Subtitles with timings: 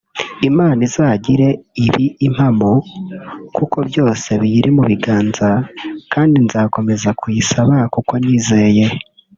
[0.49, 1.47] Imana izagire
[1.85, 2.71] ibi impamo
[3.55, 5.49] kuko byose biyiri mu biganza
[6.13, 8.85] kandi nzakomeza kubisaba kuko nyizeye